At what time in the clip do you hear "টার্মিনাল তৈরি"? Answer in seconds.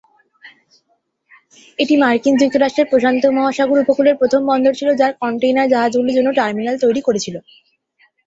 6.39-7.01